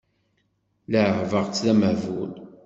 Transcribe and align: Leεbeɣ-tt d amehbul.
Leεbeɣ-tt 0.91 1.61
d 1.63 1.65
amehbul. 1.71 2.31